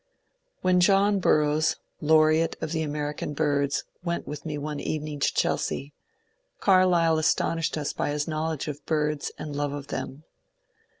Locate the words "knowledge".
8.27-8.67